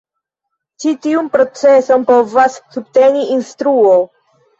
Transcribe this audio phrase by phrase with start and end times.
[0.85, 3.93] Ĉi tiun proceson povas subteni instruo.